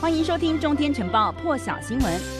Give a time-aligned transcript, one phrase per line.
[0.00, 2.37] 欢迎收听《中天晨报》破晓新闻。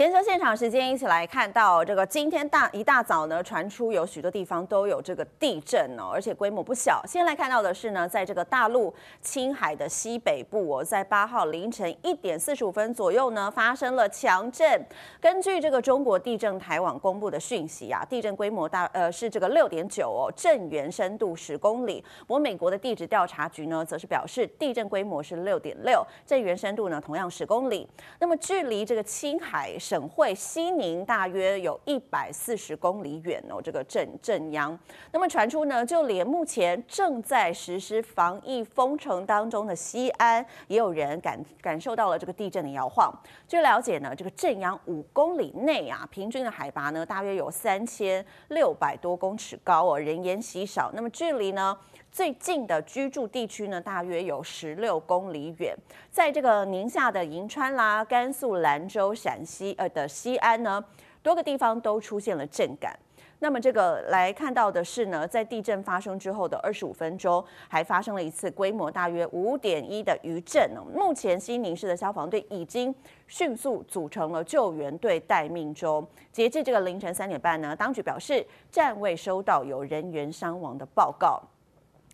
[0.00, 7.02] 全球现场时间，一起来看到这个今天大一大早呢，传出有许多地方都有这个地震哦，而且规模不小。
[7.06, 14.82] 先来看到的是呢，在这个大陆青海的西北部哦，在八号凌晨一点四十五分左右呢，发生了强震。
[15.20, 22.02] 根据这个中国地震台网公布的讯息啊，地震规模大呃是这个六点九哦，震源深度十公里。
[22.26, 27.86] 我美国的地质调查局呢，则是表示地震规模是六点六，震源深度呢同样十公里。
[28.18, 29.76] 那么距离这个青海。
[29.90, 34.78] 省会西宁大约有一百四十公里远哦，这个镇镇央。
[35.10, 43.12] 那么传出呢，就连目前正在实施防疫封城当中的西安，也有人感感受到了这个地震的摇晃。
[43.48, 50.92] 据了解呢，这个镇央五公里内啊，平均的海拔呢大约有三千六百多公尺高哦，人烟稀少。
[50.94, 51.76] 那么距离呢，
[52.12, 55.76] 最近的居住地区呢，大约有十六公里远，
[56.10, 60.84] 在这个宁夏的银川啦、甘肃兰州、陕西呃的西安呢，
[61.22, 62.98] 多个地方都出现了震感。
[63.38, 70.68] 那么这个来看到的是呢，在地震发生之后的二十五分钟，还发生了一次规模大约五点一的余震。
[70.92, 72.94] 目前西宁市的消防队已经
[73.28, 76.06] 迅速组成了救援队待命中。
[76.32, 81.40] 截至这个凌晨三点半呢，当局表示暂未收到有人员伤亡的报告。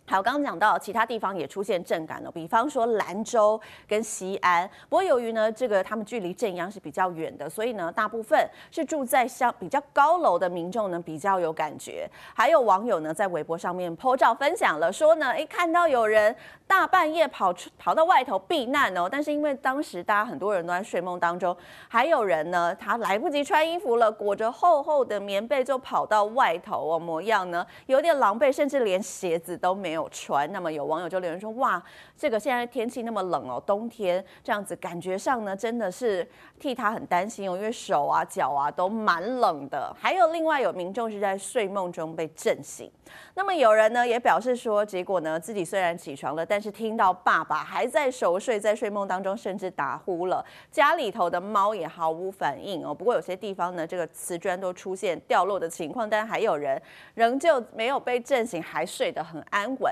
[0.09, 4.67] 还有刚刚讲到，其他地方也出现震感了，比方说兰州跟西安。
[4.87, 12.09] 不过由于呢，这个他们距离震央是比较远的，所以呢，大部分是住在相比较高楼的民众呢比较有感觉。
[12.33, 16.33] 还有网友呢在微博上面 po 照分享了，说呢，哎，看到有人
[16.65, 21.53] 大半夜跑出跑到外头避难哦，但是因为当时大家很多人都在睡梦当中，
[21.89, 29.96] 还有人呢他来不及穿衣服了，裹着厚厚的棉被就跑到外头哦，模样呢有点狼狈，甚至连鞋子都没有。
[29.97, 31.81] 有传，那么有网友就留言说：“哇，
[32.15, 36.25] 这个现在天气那么冷哦，冬天这样子，感觉上呢真的是
[36.59, 42.91] 替他很担心哦，因为手啊脚啊都蛮冷的。”还有另外有民众是在睡梦中被震醒。
[43.33, 52.93] 那么有人呢也表示说，结果呢自己虽然起床了，但是听到爸爸还在熟睡，在睡梦当中甚至打呼了，家里头的猫也毫无反应哦。
[52.93, 56.81] 不过有些地方呢，这个瓷砖都出现掉落的情况，但还有人
[57.15, 59.86] 仍旧没有被震醒，还睡得很安稳。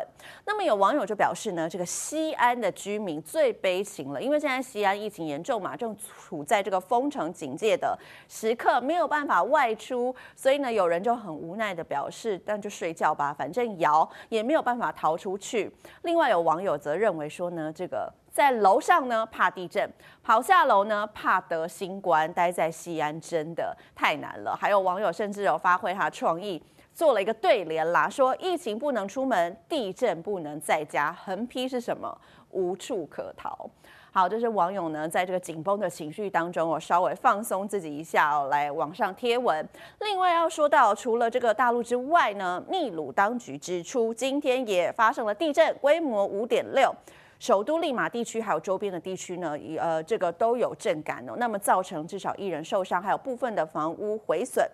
[0.45, 7.97] 那么有网友就表示呢，这个西安的居民最悲情了，因为现在西安疫情严重嘛，正处在这个封城警戒的
[8.27, 15.71] 时刻，没有办法外出，所以呢，有人就很无奈的表示，那就睡觉吧，反正摇也没有办法逃出去。
[16.03, 19.89] 另外有网友则认为说呢，这个在楼上呢怕地震，
[20.23, 24.55] 跑下楼呢怕得新冠，待在西安真的太难了。
[24.55, 26.61] 还有网友甚至有发挥他创意。
[26.95, 32.17] 做了一个对联啦，说疫情不能出门，地震不能在家，横批是什么？
[32.51, 33.69] 无处可逃。
[34.13, 39.67] 好，这是网友呢在这个紧绷的情绪当中，我稍微放松自己一下哦，来网上贴文。
[39.99, 46.95] 另外要说到，除了这个大陆之外呢，秘鲁当局指出，今天也发生了地震，规模五点六，
[47.39, 51.33] 首都利马地区还有周边的地区呢，呃，这个都有震感哦。
[51.37, 54.65] 那么造成至少一人受伤，还有部分的房屋毁损。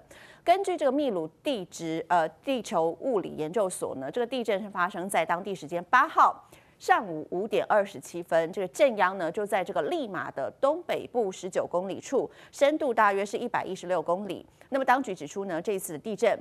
[0.44, 6.44] 根据这个秘鲁地质呃地球物理研究所呢，这个地震是发生在当地时间八号
[6.80, 14.46] 上午五点二十七分，这个震央呢就在这个利马的东北部十九公里处，深度大约是一百一十六公里。
[14.70, 16.40] 那么当局指出呢，这次的地震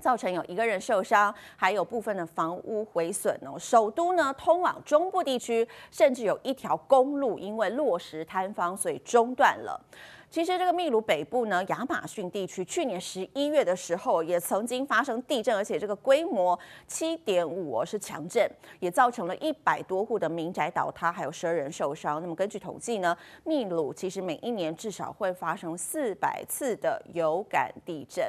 [0.00, 3.58] 造成有一个人受伤，还有部分的房屋毁损哦。
[3.58, 9.80] 首都呢通往中部地区，甚至有一条公路因为落石坍方，所以中断了。
[10.28, 16.58] 其实这个秘鲁北部呢，亚马逊地区去年十一月的时候也曾经发生地震，而且这个规模
[16.88, 18.44] 七点五哦，是强震，
[18.80, 22.20] 也造成了一百多户的民宅倒塌，还有十二人受伤。
[22.20, 28.26] 那么根据统计呢，秘鲁其实每一年至少会发生四百次的有感地震。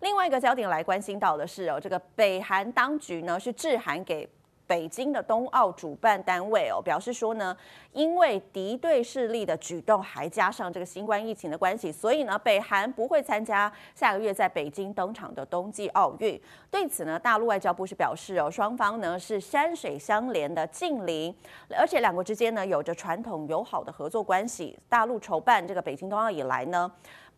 [0.00, 4.28] 另外一个焦点来关心到的是哦，这个北韩当局呢是致函给。
[4.66, 7.54] 北京的冬奥主办单位哦，表示说呢，
[7.92, 16.40] 因为敌对势力的举动，还加上这个新冠疫情的关系，所以呢，北韩不会参加下个月在北京登场的冬季奥运。
[16.70, 21.32] 对此呢，大陆外交部是表示哦，双方呢是山水相连的近邻，
[21.78, 24.78] 而且两国之间呢有着传统友好的合作关系。
[24.88, 26.90] 大陆筹办这个北京冬奥以来呢。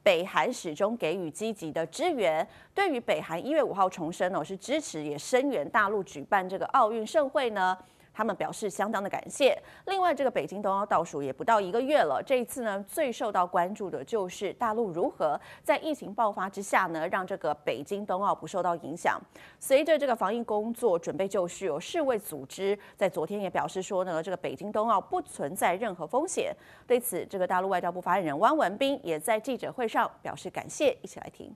[0.06, 2.46] 北韩始终给予积极的支援。
[2.72, 7.76] 对于北韩一月五号重申哦，是支持也声援大陆举办这个奥运盛会呢，
[8.16, 9.54] 他们表示相当的感谢。
[9.84, 19.20] 另外，这个北京冬奥倒数也不到一个月了，这一次呢，最受到关注的就是大陆如何在疫情爆发之下呢，让这个北京冬奥不受到影响。
[19.60, 26.56] 随着这个防疫工作准备就绪，有世卫组织在昨天也表示说呢，这个北京冬奥不存在任何风险。
[26.86, 30.96] 对此，这个大陆外交部发言人汪文斌也在记者会上表示感谢。
[31.02, 31.54] 一起来听。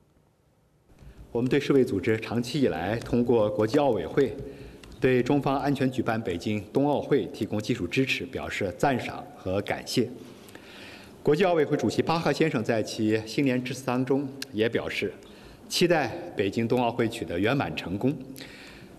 [1.32, 4.36] 我们对世卫组织长期以来通过国际奥委会
[5.00, 10.06] 对中方安全举办北京冬奥会提供技术支持表示赞赏和感谢。
[11.22, 15.10] 国际奥委会主席巴赫先生在其新年致辞当中也表示，
[15.70, 18.14] 期待北京冬奥会取得圆满成功，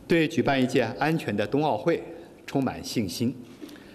[0.07, 2.01] 对举办一届安全的冬奥会
[2.47, 3.35] 充满信心。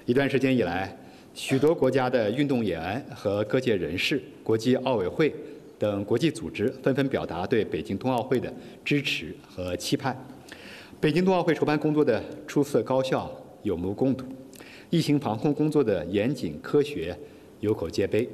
[0.05, 0.97] 一段时间以来，
[1.35, 5.35] 许多国家的运动员和各界人士、国际奥委会。
[5.79, 8.51] 等国际组织纷纷表达对北京冬奥会的
[8.83, 10.17] 支持和期盼。
[10.99, 13.31] 北京冬奥会筹办工作的出色高效
[13.63, 14.25] 有目共睹，
[14.89, 17.17] 疫情防控工作的严谨科学
[17.61, 18.27] 有口皆碑。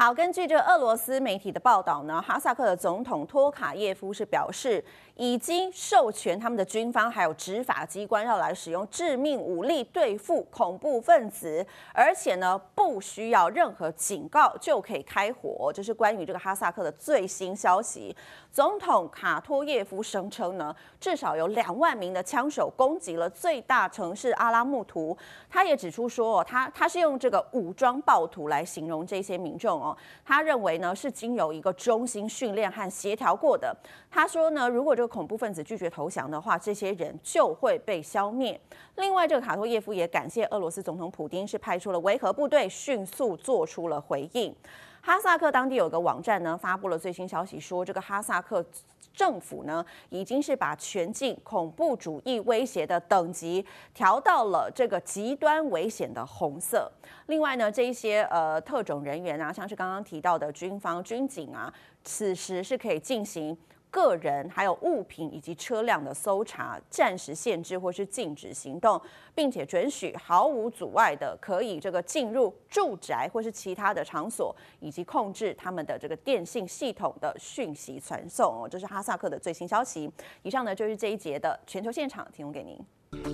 [0.00, 4.82] 好，根据这个俄罗斯媒体的报道呢，哈萨克的总统托卡耶夫是表示，
[5.16, 15.72] 已经授权他们的军方还有执法机关要来使用致命武力对付恐怖分子，而且呢，不需要任何警告就可以开火。
[15.74, 18.14] 这是关于这个哈萨克的最新消息。
[18.52, 25.16] 总统卡托耶夫声称呢，至少有两万名的枪手攻击了最大城市阿拉木图。
[25.50, 29.87] 他也指出说，他他是用这个武装暴徒来形容这些民众哦。
[30.24, 33.76] 他认为呢，是经由一个中心训练和协调过的。
[34.10, 38.60] 他说呢，如果这个恐怖分子拒绝投降的话，这些人就会被消灭。
[38.96, 44.54] 另外，这个卡托耶夫也感谢俄罗斯总统普丁是派出了维和部队，迅速做出了回应。
[45.00, 48.64] 哈萨克当地有个网站呢，发布了最新消息，说这个哈萨克
[49.14, 53.64] 政府呢，已经是把全境恐怖主义威胁的等级
[53.94, 56.90] 调到了这个极端危险的红色。
[57.26, 61.72] 另外呢，这一些呃特种人员啊，像是刚刚提到的军方军警啊，
[62.04, 63.56] 此时是可以进行。
[63.90, 69.00] 个人还有物品以及车辆的搜查，暂时限制或是禁止行动，
[69.34, 78.68] 并且准许毫无阻碍的可以这个进入住宅或是其他的场所，以及控制他们的这个电信系统的讯息传送哦。
[78.68, 80.10] 这是哈萨克的最新消息。
[80.42, 82.78] 以上呢就是这一节的全球现场，提供给您。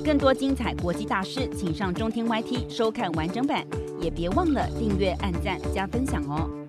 [0.05, 3.67] 更多精彩国际大事，请上中天 YT 收看完整版，
[4.01, 6.64] 也别忘了订阅、按赞、加分享哦。